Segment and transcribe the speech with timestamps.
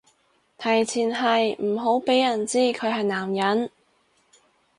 [0.57, 3.69] 前提係唔好畀人知佢係男人